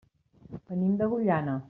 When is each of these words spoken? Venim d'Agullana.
Venim 0.71 0.97
d'Agullana. 1.03 1.59